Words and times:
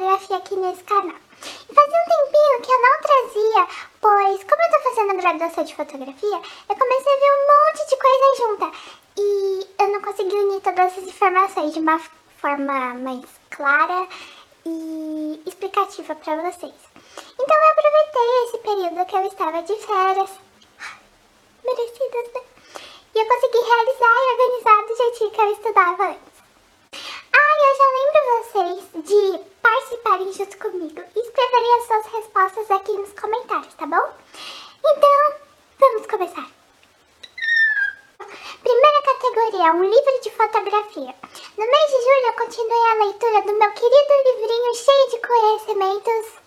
fotografia 0.00 0.36
aqui 0.38 0.56
nesse 0.56 0.82
canal. 0.84 1.16
E 1.68 1.74
fazia 1.74 1.98
um 1.98 2.08
tempinho 2.08 2.62
que 2.62 2.72
eu 2.72 2.80
não 2.80 3.00
trazia, 3.02 3.68
pois 4.00 4.44
como 4.44 4.62
eu 4.62 4.70
tô 4.70 4.90
fazendo 4.90 5.20
graduação 5.20 5.64
de 5.64 5.74
fotografia, 5.74 6.40
eu 6.68 6.76
comecei 6.76 7.12
a 7.12 7.20
ver 7.20 7.32
um 7.36 7.46
monte 7.50 7.88
de 7.88 7.96
coisa 7.96 8.36
junta. 8.38 8.78
E 9.18 9.66
eu 9.78 9.88
não 9.88 10.00
consegui 10.00 10.34
unir 10.34 10.60
todas 10.60 10.86
essas 10.86 11.04
informações 11.04 11.74
de 11.74 11.80
uma 11.80 11.98
forma 12.40 12.94
mais 12.94 13.26
clara 13.50 14.08
e 14.64 15.42
explicativa 15.46 16.14
para 16.14 16.50
vocês. 16.50 16.74
Então 17.38 17.56
eu 17.56 17.70
aproveitei 17.70 18.44
esse 18.44 18.58
período 18.58 19.06
que 19.06 19.16
eu 19.16 19.26
estava 19.26 19.62
de 19.62 19.76
férias. 19.76 20.30
Merecidas, 21.64 22.32
né? 22.34 22.40
E 23.14 23.18
eu 23.18 23.26
consegui 23.26 23.58
realizar 23.58 24.16
e 24.16 24.32
organizar 24.32 24.86
do 24.86 24.96
jeitinho 24.96 25.30
que 25.30 25.40
eu 25.40 25.52
estudava 25.52 26.04
antes. 26.08 26.30
Ah, 27.32 27.56
eu 27.68 27.76
já 27.76 27.88
lembro 27.98 28.20
vocês 28.42 29.04
de 29.04 29.49
participarem 30.10 30.32
junto 30.32 30.58
comigo 30.58 31.02
e 31.14 31.20
escreverem 31.20 31.74
as 31.78 31.86
suas 31.86 32.06
respostas 32.06 32.70
aqui 32.70 32.92
nos 32.92 33.12
comentários, 33.12 33.74
tá 33.74 33.86
bom? 33.86 34.12
Então, 34.84 35.34
vamos 35.78 36.06
começar. 36.06 36.48
Primeira 38.62 39.02
categoria, 39.02 39.72
um 39.72 39.84
livro 39.84 40.20
de 40.22 40.30
fotografia. 40.30 41.14
No 41.56 41.66
mês 41.66 41.90
de 41.90 42.00
julho 42.02 42.26
eu 42.26 42.32
continuei 42.32 42.90
a 42.90 43.04
leitura 43.04 43.42
do 43.42 43.58
meu 43.58 43.70
querido 43.72 44.12
livrinho 44.24 44.74
cheio 44.74 45.10
de 45.10 45.18
conhecimentos, 45.26 46.40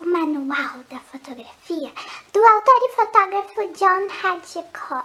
o 0.00 0.06
Manual 0.06 0.78
da 0.90 1.00
Fotografia, 1.00 1.92
do 2.32 2.46
autor 2.46 2.82
e 2.82 2.88
fotógrafo 2.94 3.68
John 3.72 4.08
Hadjicoy. 4.22 5.02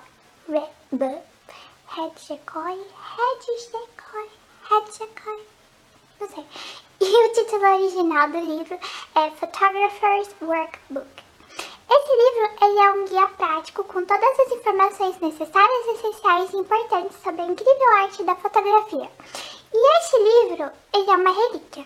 Hadjicoy, 1.88 2.80
Hadjicoy, 3.18 4.30
Hadjicoy, 4.70 5.46
não 6.19 6.28
sei. 6.28 6.45
E 7.02 7.06
o 7.06 7.33
título 7.33 7.66
original 7.66 8.30
do 8.30 8.39
livro 8.39 8.80
é 9.16 9.30
Photographer's 9.31 10.30
Workbook. 10.42 11.23
Esse 11.89 12.16
livro 12.16 12.50
ele 12.61 12.80
é 12.80 12.92
um 12.94 13.06
guia 13.06 13.28
prático 13.28 13.83
com 13.83 14.06
todas 14.06 14.39
as 14.39 14.52
informações 14.52 15.19
necessárias, 15.19 15.88
essenciais 15.88 16.53
e 16.53 16.58
importantes 16.58 17.17
sobre 17.22 17.41
a 17.41 17.45
incrível 17.45 17.89
arte 17.89 18.23
da 18.23 18.36
fotografia. 18.36 19.11
E 19.73 19.97
este 20.00 20.17
livro 20.17 20.72
ele 20.94 21.09
é 21.09 21.16
uma 21.16 21.31
relíquia. 21.31 21.86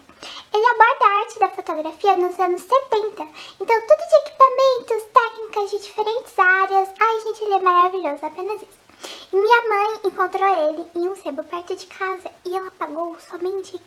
Ele 0.53 0.66
aborda 0.66 1.05
a 1.05 1.20
arte 1.20 1.39
da 1.39 1.50
fotografia 1.50 2.17
nos 2.17 2.39
anos 2.39 2.61
70. 2.61 3.28
Então, 3.59 3.81
tudo 3.81 4.08
de 4.08 4.16
equipamentos, 4.16 5.03
técnicas 5.14 5.72
de 5.72 5.80
diferentes 5.80 6.39
áreas. 6.39 6.89
Ai, 7.00 7.20
gente, 7.22 7.44
ele 7.44 7.53
é 7.55 7.59
maravilhoso, 7.59 8.25
apenas 8.25 8.61
isso. 8.61 8.87
Minha 9.31 9.67
mãe 9.67 10.00
encontrou 10.06 10.70
ele 10.70 10.88
em 10.95 11.09
um 11.09 11.16
sebo 11.17 11.44
perto 11.44 11.76
de 11.76 11.86
casa 11.88 12.32
e 12.45 12.55
ela 12.55 12.71
pagou 12.71 13.17
somente 13.20 13.77
15 13.77 13.83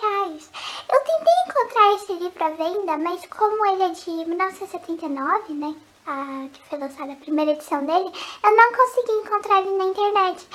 reais. 0.00 0.50
Eu 0.92 1.00
tentei 1.00 1.34
encontrar 1.48 1.94
esse 1.94 2.12
livro 2.12 2.44
à 2.44 2.50
venda, 2.50 2.98
mas 2.98 3.24
como 3.26 3.64
ele 3.66 3.82
é 3.82 3.88
de 3.88 4.10
1979, 4.10 5.54
né? 5.54 5.74
A, 6.06 6.48
que 6.52 6.62
foi 6.68 6.78
lançada 6.78 7.12
a 7.12 7.16
primeira 7.16 7.52
edição 7.52 7.82
dele, 7.86 8.12
eu 8.44 8.56
não 8.56 8.72
consegui 8.74 9.12
encontrar 9.12 9.60
ele 9.62 9.78
na 9.78 9.84
internet 9.84 10.46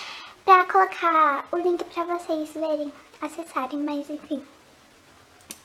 pra 0.46 0.66
colocar 0.66 1.48
o 1.52 1.58
link 1.58 1.84
pra 1.86 2.04
vocês 2.04 2.52
verem, 2.54 2.94
acessarem, 3.20 3.80
mas 3.80 4.08
enfim. 4.12 4.46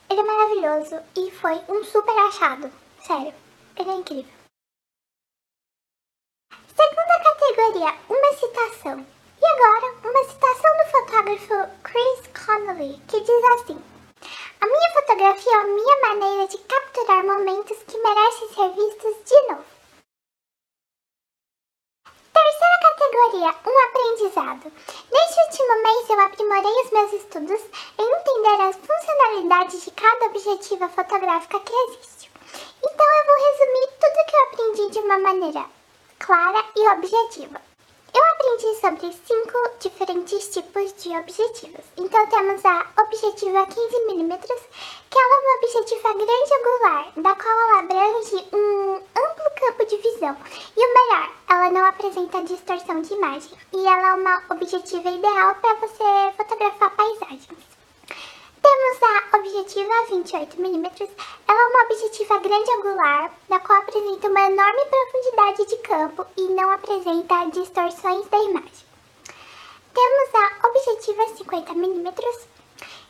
Ele 0.09 0.21
é 0.21 0.25
maravilhoso 0.25 1.03
e 1.19 1.31
foi 1.33 1.61
um 1.69 1.85
super 1.85 2.17
achado. 2.29 2.73
Sério, 3.03 3.35
ele 3.77 3.91
é 3.91 3.95
incrível. 3.95 4.44
Uma 8.09 8.33
citação. 8.35 9.07
E 9.41 9.47
agora, 9.47 9.95
uma 10.05 10.25
citação 10.25 10.71
do 10.77 10.91
fotógrafo 10.91 11.71
Chris 11.83 12.47
Connolly, 12.47 13.01
que 13.09 13.21
diz 13.21 13.45
assim: 13.57 13.83
A 14.61 14.67
minha 14.67 14.93
fotografia 14.95 15.53
é 15.53 15.57
a 15.57 15.65
minha 15.65 16.01
maneira 16.01 16.49
de 16.49 16.59
capturar 16.59 17.25
momentos 17.25 17.77
que 17.87 17.99
merecem 17.99 18.49
ser 18.49 18.69
vistos 18.71 19.25
de 19.29 19.49
novo. 19.49 19.65
Terceira 22.33 22.79
categoria, 22.83 23.55
um 23.67 23.79
aprendizado. 23.85 24.73
Neste 25.13 25.41
último 25.41 25.83
mês 25.83 26.11
eu 26.11 26.21
aprimorei 26.21 26.83
os 26.85 26.91
meus 26.91 27.13
estudos 27.13 27.61
em 27.99 28.13
entender 28.13 28.63
as 28.63 28.77
funcionalidades 28.77 29.85
de 29.85 29.91
cada 29.91 30.27
objetiva 30.27 30.89
fotográfica 30.89 31.61
que 31.61 31.73
existe. 31.73 32.31
Então 32.83 33.07
eu 33.07 33.25
vou 33.27 33.37
resumir 33.51 33.87
tudo 34.01 34.27
que 34.27 34.37
eu 34.37 34.43
aprendi 34.43 34.91
de 34.91 34.99
uma 35.01 35.19
maneira 35.19 35.67
clara 36.19 36.65
e 36.75 36.89
objetiva. 36.89 37.74
Aprendi 38.45 38.75
sobre 38.79 39.13
cinco 39.27 39.71
diferentes 39.81 40.49
tipos 40.49 40.93
de 41.03 41.17
objetivos. 41.17 41.83
Então 41.97 42.27
temos 42.27 42.63
a 42.63 42.87
objetiva 43.03 43.67
15mm, 43.67 44.39
que 45.09 45.19
ela 45.19 45.35
é 45.35 45.41
uma 45.41 45.57
objetiva 45.57 46.13
grande 46.13 46.55
angular, 46.55 47.13
da 47.17 47.35
qual 47.35 47.59
ela 47.59 47.79
abrange 47.79 48.45
um 48.53 48.97
amplo 48.97 49.51
campo 49.59 49.87
de 49.87 49.97
visão. 49.97 50.37
E 50.77 50.87
o 50.87 50.95
melhor, 50.95 51.33
ela 51.49 51.71
não 51.71 51.87
apresenta 51.87 52.43
distorção 52.43 53.01
de 53.01 53.15
imagem. 53.15 53.59
E 53.73 53.79
ela 53.79 54.11
é 54.11 54.15
uma 54.15 54.43
objetiva 54.51 55.09
ideal 55.09 55.55
para 55.55 55.75
você 55.77 56.33
fotografar 56.37 56.95
paisagens. 56.97 57.74
Temos 58.65 58.99
a 59.03 59.37
objetiva 59.37 59.95
28mm, 60.09 61.11
ela 61.47 61.61
é 61.61 61.67
uma 61.67 61.85
objetiva 61.85 62.39
grande 62.39 62.71
angular, 62.71 63.31
da 63.47 63.61
qual 63.61 63.79
apresenta 63.79 64.27
uma 64.27 64.41
enorme 64.41 64.81
profundidade 64.87 65.67
de 65.67 65.77
campo 65.83 66.27
e 66.35 66.49
não 66.49 66.71
apresenta 66.71 67.51
distorções 67.51 68.27
da 68.29 68.39
imagem. 68.39 68.87
Temos 69.93 70.35
a 70.35 70.67
objetiva 70.67 71.25
50mm, 71.27 72.39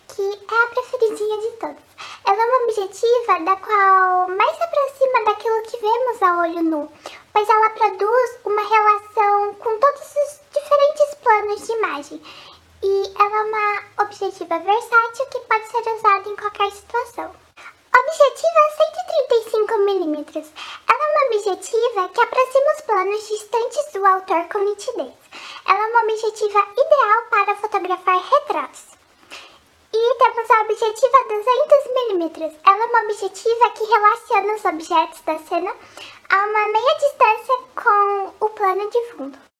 que 0.08 0.22
é 0.22 0.64
a 0.64 0.66
preferidinha 0.66 1.38
de 1.38 1.50
todas. 1.58 1.84
Ela 2.26 2.42
é 2.42 2.46
uma 2.46 2.64
objetiva 2.64 3.40
da 3.44 3.56
qual 3.56 4.28
mais 4.30 4.56
se 4.56 4.62
aproxima 4.64 5.24
daquilo 5.24 5.62
que 5.62 5.76
vemos 5.76 6.22
a 6.22 6.38
olho 6.40 6.62
nu, 6.64 6.92
pois 7.32 7.48
ela 7.48 7.70
produz 7.70 8.38
uma 8.44 8.62
relação 8.62 9.54
com 9.54 9.78
todos 9.78 10.02
os 10.02 10.40
diferentes 10.52 11.14
planos 11.22 11.64
de 11.64 11.72
imagem 11.74 12.22
e 12.84 13.12
ela 13.18 13.38
é 13.38 13.42
uma 13.44 14.04
objetiva 14.04 14.58
versátil 14.58 15.26
que 15.30 15.40
pode 15.40 15.66
ser 15.68 15.90
usada 15.94 16.28
em 16.28 16.36
qualquer 16.36 16.70
situação. 16.70 17.34
Objetiva 17.96 18.60
135mm. 19.56 20.52
Ela 20.86 21.04
é 21.04 21.10
uma 21.10 21.26
objetiva 21.28 22.08
que 22.10 22.20
aproxima 22.20 22.72
os 22.76 22.80
planos 22.82 23.26
distantes 23.26 23.92
do 23.94 24.04
autor 24.04 24.48
com 24.52 24.58
nitidez. 24.58 25.14
Ela 25.66 25.82
é 25.82 25.86
uma 25.86 26.02
objetiva 26.02 26.66
ideal 26.72 27.22
para 27.30 27.56
fotografar 27.56 28.22
retratos. 28.22 28.84
E 29.90 30.14
temos 30.18 30.50
a 30.50 30.60
objetiva 30.60 31.18
200mm. 31.24 32.54
Ela 32.66 32.84
é 32.84 32.86
uma 32.86 33.02
objetiva 33.04 33.70
que 33.70 33.84
relaciona 33.84 34.54
os 34.54 34.64
objetos 34.66 35.20
da 35.22 35.38
cena 35.38 35.74
a 36.28 36.36
uma 36.36 36.68
meia 36.68 36.94
distância 36.98 37.56
com 37.82 38.44
o 38.44 38.50
plano 38.50 38.90
de 38.90 39.12
fundo. 39.12 39.53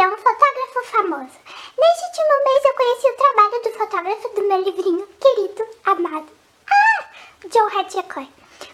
Categoria 0.00 0.08
Um 0.08 0.16
Fotógrafo 0.16 0.82
Famoso. 0.84 1.38
Neste 1.78 2.04
último 2.06 2.44
mês 2.44 2.64
eu 2.64 2.74
conheci 2.74 3.06
o 3.06 3.16
trabalho 3.16 3.62
do 3.62 3.70
fotógrafo 3.70 4.28
do 4.30 4.42
meu 4.42 4.62
livrinho 4.62 5.06
querido, 5.20 5.66
amado. 5.84 6.28
Ah! 6.70 7.04
John 7.46 7.66
Hadjicoy. 7.66 8.28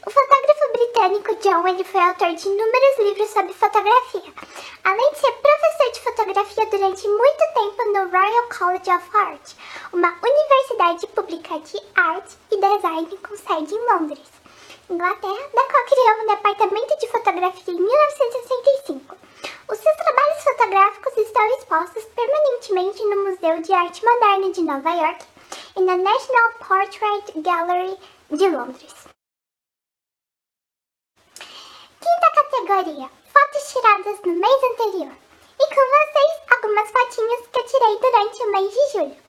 O 0.07 0.11
fotógrafo 0.11 0.73
britânico 0.73 1.35
John 1.37 1.67
ele 1.67 1.83
foi 1.83 2.01
autor 2.01 2.33
de 2.35 2.47
inúmeros 2.49 2.99
livros 2.99 3.31
sobre 3.31 3.53
fotografia, 3.55 4.33
além 4.85 5.13
de 5.13 5.19
ser 5.19 5.33
professor 5.33 5.93
de 5.93 6.01
fotografia 6.01 6.67
durante 6.67 7.09
muito 7.09 7.45
tempo 7.55 7.85
no 7.93 8.11
Royal 8.11 8.49
College 8.57 8.91
of 8.91 9.17
Art, 9.17 9.53
uma 9.93 10.17
universidade 10.23 11.07
pública 11.09 11.59
de 11.59 11.81
arte 11.97 12.37
e 12.53 12.57
design 12.57 13.19
com 13.19 13.37
sede 13.37 13.75
em 13.75 13.93
Londres, 13.93 14.31
Inglaterra, 14.89 15.51
da 15.55 15.63
qual 15.65 15.85
criou 15.87 16.23
um 16.23 16.27
departamento 16.29 16.99
de 16.99 17.09
fotografia 17.09 17.75
em 17.75 17.81
1965. 17.81 18.46
expostas 21.67 22.05
permanentemente 22.15 23.03
no 23.05 23.25
Museu 23.25 23.61
de 23.61 23.73
Arte 23.73 24.05
Moderna 24.05 24.53
de 24.53 24.63
Nova 24.63 24.91
York 24.91 25.25
e 25.77 25.81
na 25.81 25.97
National 25.97 26.53
Portrait 26.61 27.43
Gallery 27.43 27.99
de 28.31 28.49
Londres. 28.49 28.95
Quinta 31.35 32.31
categoria: 32.35 33.11
fotos 33.33 33.73
tiradas 33.73 34.21
no 34.25 34.35
mês 34.35 34.63
anterior. 34.63 35.13
E 35.59 35.75
com 35.75 35.85
vocês, 35.97 36.43
algumas 36.55 36.91
fotinhas 36.91 37.47
que 37.49 37.59
eu 37.59 37.67
tirei 37.67 37.99
durante 37.99 38.43
o 38.43 38.53
mês 38.53 38.73
de 38.73 38.93
julho. 38.93 39.26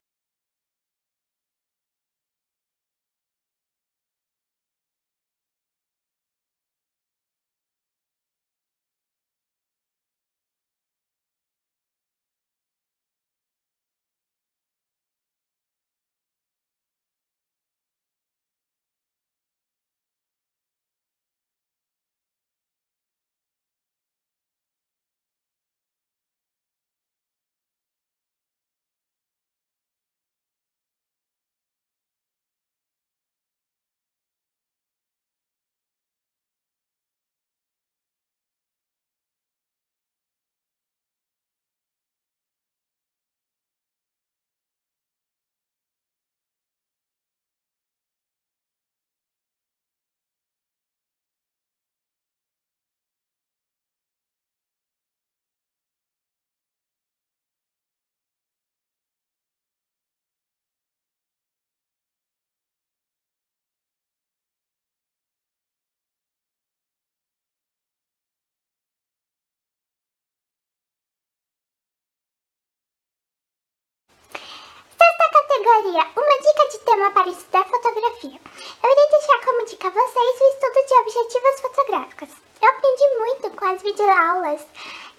Uma 75.77 75.83
dica 75.85 76.67
de 76.71 76.79
tema 76.79 77.11
para 77.11 77.29
estudar 77.29 77.63
fotografia. 77.65 78.41
Eu 78.83 78.91
irei 78.91 79.09
deixar 79.11 79.45
como 79.45 79.63
dica 79.63 79.87
a 79.87 79.91
vocês 79.91 80.41
o 80.41 80.49
estudo 80.49 80.87
de 80.87 80.93
objetivos 80.95 81.61
fotográficos. 81.61 82.29
Eu 82.59 82.69
aprendi 82.69 83.19
muito 83.19 83.55
com 83.55 83.65
as 83.65 83.81
videoaulas 83.83 84.65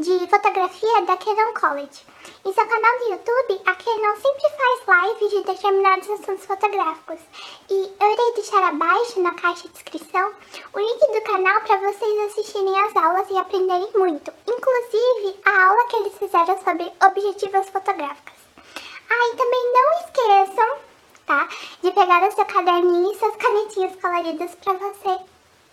de 0.00 0.18
fotografia 0.26 1.02
da 1.02 1.16
Canon 1.16 1.54
College. 1.54 2.04
Em 2.44 2.52
seu 2.52 2.66
canal 2.66 2.98
do 2.98 3.04
YouTube, 3.04 3.62
a 3.66 3.74
Canon 3.76 4.16
sempre 4.16 4.50
faz 4.58 5.06
lives 5.06 5.30
de 5.30 5.44
determinados 5.44 6.10
assuntos 6.10 6.44
fotográficos. 6.44 7.20
E 7.70 7.94
eu 8.00 8.10
irei 8.10 8.32
deixar 8.34 8.64
abaixo 8.64 9.20
na 9.20 9.34
caixa 9.34 9.68
de 9.68 9.74
descrição 9.74 10.34
o 10.72 10.80
link 10.80 10.98
do 11.12 11.20
canal 11.20 11.60
para 11.60 11.76
vocês 11.76 12.32
assistirem 12.32 12.80
as 12.80 12.96
aulas 12.96 13.30
e 13.30 13.38
aprenderem 13.38 13.92
muito. 13.94 14.32
Inclusive, 14.44 15.40
a 15.44 15.68
aula 15.68 15.86
que 15.86 15.96
eles 15.98 16.18
fizeram 16.18 16.58
sobre 16.64 16.92
objetivos 17.00 17.68
fotográficos. 17.68 18.48
Ah, 19.10 19.28
e 19.32 19.36
também 19.36 19.67
pegar 21.98 22.22
o 22.22 22.30
seu 22.30 22.46
caderninho 22.46 23.10
e 23.10 23.18
suas 23.18 23.34
canetinhas 23.34 23.96
coloridas 24.00 24.54
pra 24.54 24.72
você 24.74 25.18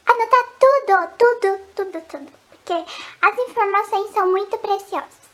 anotar 0.07 0.45
tudo, 0.59 1.07
tudo, 1.19 1.59
tudo, 1.75 2.01
tudo. 2.01 2.31
Porque 2.49 2.73
as 3.21 3.37
informações 3.37 4.11
são 4.11 4.31
muito 4.31 4.57
preciosas. 4.57 5.25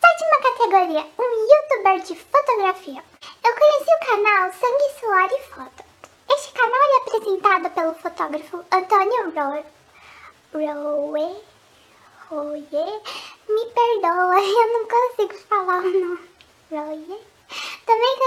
Sétima 0.00 0.40
categoria, 0.42 1.06
um 1.18 1.46
youtuber 1.50 2.00
de 2.00 2.16
fotografia. 2.16 3.04
Eu 3.44 3.54
conheci 3.54 3.90
o 3.90 4.06
canal 4.06 4.52
Sangue, 4.54 4.98
Suor 4.98 5.28
e 5.30 5.42
Foto. 5.50 5.84
Este 6.30 6.52
canal 6.54 6.80
é 6.80 6.96
apresentado 6.96 7.70
pelo 7.70 7.94
fotógrafo 7.96 8.64
Antônio 8.72 9.30
Rowe. 9.34 9.64
Rowe? 10.54 11.44
Roye? 12.30 13.02
Me 13.46 13.66
perdoa, 13.74 14.40
eu 14.40 14.72
não 14.72 14.88
consigo 14.88 15.34
falar 15.34 15.80
o 15.80 15.90
nome. 15.90 16.28
Roye? 16.70 17.38
Também 17.86 18.18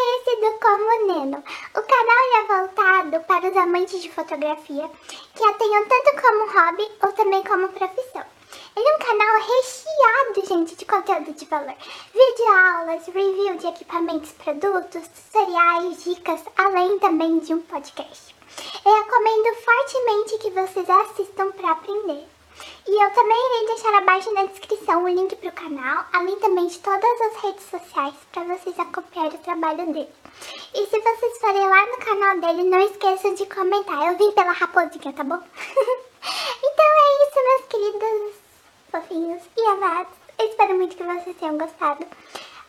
conhecido 0.81 0.85
como 0.85 1.07
Neno. 1.07 1.43
O 1.75 1.81
canal 1.81 2.17
é 2.35 2.47
voltado 2.47 3.19
para 3.25 3.49
os 3.49 3.57
amantes 3.57 4.01
de 4.01 4.11
fotografia 4.11 4.89
que 5.35 5.43
a 5.43 5.53
tenham 5.53 5.85
tanto 5.85 6.21
como 6.21 6.51
hobby 6.51 6.91
ou 7.03 7.13
também 7.13 7.43
como 7.43 7.69
profissão. 7.69 8.23
Ele 8.75 8.87
é 8.87 8.95
um 8.95 8.99
canal 8.99 9.41
recheado, 9.41 10.47
gente, 10.47 10.75
de 10.75 10.85
conteúdo 10.85 11.33
de 11.33 11.45
valor. 11.45 11.75
Vídeo 12.13 12.47
aulas, 12.47 13.05
review 13.07 13.57
de 13.57 13.67
equipamentos, 13.67 14.31
produtos, 14.31 15.07
tutoriais, 15.07 16.03
dicas, 16.03 16.41
além 16.57 16.99
também 16.99 17.39
de 17.39 17.53
um 17.53 17.61
podcast. 17.61 18.35
Eu 18.85 18.93
recomendo 18.93 19.55
fortemente 19.55 20.37
que 20.39 20.49
vocês 20.51 20.89
assistam 20.89 21.51
para 21.51 21.71
aprender. 21.71 22.27
E 22.87 23.03
eu 23.03 23.11
também 23.11 23.37
irei 23.37 23.67
deixar 23.67 23.93
abaixo 23.93 24.33
na 24.33 24.45
descrição 24.45 25.03
o 25.03 25.07
link 25.07 25.35
para 25.35 25.49
o 25.49 25.53
canal, 25.53 26.05
além 26.13 26.39
também 26.39 26.67
de 26.67 26.79
todas 26.79 27.21
as 27.21 27.43
redes 27.43 27.65
sociais 27.69 28.15
para 28.31 28.43
vocês 28.43 28.79
acompanharem 28.79 29.37
o 29.37 29.43
trabalho 29.43 29.93
dele. 29.93 30.09
E 30.73 30.87
se 30.87 30.99
vocês 30.99 31.37
forem 31.39 31.69
lá 31.69 31.85
no 31.85 31.97
canal 31.97 32.39
dele, 32.39 32.63
não 32.63 32.79
esqueçam 32.79 33.35
de 33.35 33.45
comentar. 33.45 34.07
Eu 34.07 34.17
vim 34.17 34.31
pela 34.31 34.51
raposinha, 34.51 35.13
tá 35.13 35.23
bom? 35.23 35.37
então 36.63 36.85
é 36.85 37.27
isso, 37.27 37.43
meus 37.43 37.65
queridos 37.69 38.35
fofinhos 38.91 39.43
e 39.55 39.61
amados. 39.61 40.13
Eu 40.39 40.47
espero 40.47 40.75
muito 40.75 40.97
que 40.97 41.03
vocês 41.03 41.37
tenham 41.37 41.57
gostado. 41.57 42.05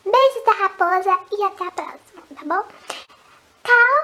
Beijos 0.04 0.44
da 0.44 0.52
raposa 0.52 1.18
e 1.32 1.42
até 1.42 1.64
a 1.64 1.70
próxima, 1.70 2.22
tá 2.34 2.44
bom? 2.44 2.64
Calma 3.62 4.01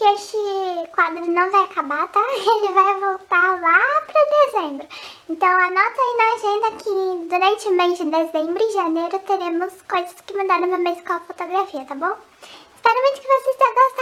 que 0.00 0.06
este 0.06 0.90
quadro 0.94 1.26
não 1.30 1.50
vai 1.50 1.64
acabar, 1.64 2.08
tá? 2.08 2.20
Ele 2.32 2.72
vai 2.72 3.00
voltar 3.00 3.60
lá 3.60 4.00
para 4.06 4.46
dezembro. 4.46 4.88
Então 5.28 5.48
anota 5.48 6.00
aí 6.00 6.16
na 6.16 6.34
agenda 6.34 6.82
que 6.82 7.28
durante 7.28 7.68
o 7.68 7.72
mês 7.72 7.98
de 7.98 8.04
dezembro 8.06 8.62
e 8.62 8.72
janeiro 8.72 9.18
teremos 9.18 9.74
coisas 9.82 10.16
que 10.22 10.34
mudaram 10.34 10.68
no 10.68 10.78
mês 10.78 11.02
com 11.02 11.12
a 11.12 11.20
fotografia, 11.20 11.84
tá 11.84 11.94
bom? 11.94 12.16
Espero 12.76 13.02
muito 13.02 13.20
que 13.20 13.28
vocês 13.28 13.56
tenham 13.56 13.74
gostado. 13.74 14.00